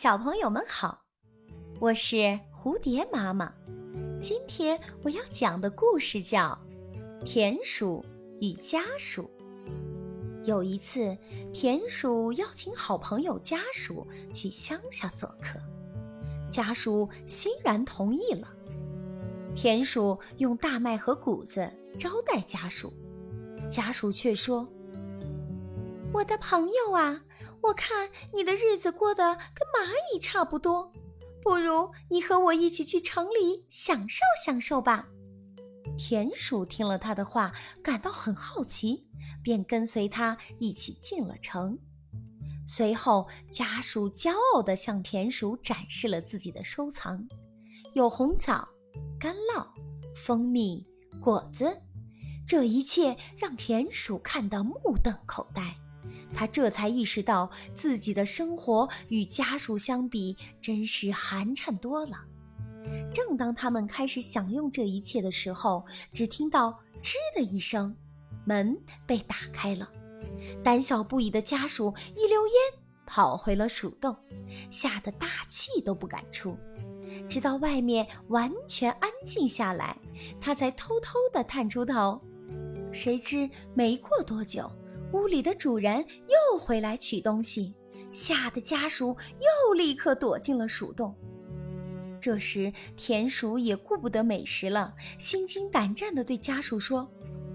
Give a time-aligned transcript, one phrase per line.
[0.00, 1.02] 小朋友们好，
[1.80, 3.52] 我是蝴蝶妈妈。
[4.20, 6.56] 今天我要讲的故事叫
[7.24, 8.04] 《田鼠
[8.40, 9.28] 与家鼠》。
[10.44, 11.18] 有一次，
[11.52, 15.58] 田鼠邀请好朋友家鼠去乡下做客，
[16.48, 18.46] 家鼠欣然同意了。
[19.52, 21.68] 田鼠用大麦和谷子
[21.98, 22.92] 招待家鼠，
[23.68, 24.68] 家鼠却说
[26.14, 27.20] ：“我的朋友啊。”
[27.62, 30.90] 我看你的日子过得跟蚂蚁差不多，
[31.42, 35.08] 不如你和我一起去城里享受享受吧。
[35.96, 39.06] 田鼠听了他的话，感到很好奇，
[39.42, 41.78] 便跟随他一起进了城。
[42.66, 47.26] 随后，家鼠骄傲地向田鼠展示了自己的收藏，
[47.94, 48.68] 有红枣、
[49.18, 49.66] 干酪、
[50.14, 50.86] 蜂蜜、
[51.20, 51.80] 果子，
[52.46, 55.74] 这一切让田鼠看得目瞪口呆。
[56.34, 62.18] 他这才意识到自己的生活与家属相比真是寒碜多了。
[63.12, 67.94] 正当他们开始享用这一切的时候，只听到“吱”的一声，
[68.44, 69.90] 门被打开了。
[70.62, 72.54] 胆小不已的家属一溜烟
[73.06, 74.16] 跑回了鼠洞，
[74.70, 76.56] 吓得大气都不敢出。
[77.28, 79.98] 直到外面完全安静下来，
[80.40, 82.20] 他才偷偷地探出头。
[82.92, 84.70] 谁知没过多久。
[85.12, 87.74] 屋里的主人又回来取东西，
[88.12, 89.16] 吓得家鼠
[89.66, 91.14] 又立刻躲进了鼠洞。
[92.20, 97.08] 这时，田鼠也顾不得美食了，心惊胆战地对家鼠说：“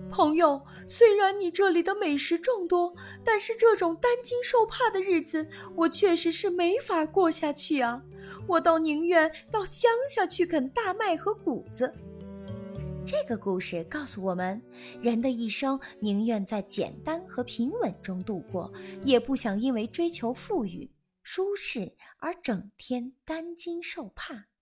[0.09, 8.01] 朋友，虽然你这里的美食众多，但是这种担惊受怕的日子，我确实是没法过下去啊！
[8.47, 11.91] 我倒宁愿到乡下去啃大麦和谷子。”
[13.05, 14.61] 这个故事告诉我们，
[15.01, 18.71] 人的一生宁愿在简单和平稳中度过，
[19.03, 20.89] 也不想因为追求富裕、
[21.21, 24.52] 舒适而整天担惊受怕。